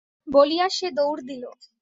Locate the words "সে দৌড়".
0.69-1.21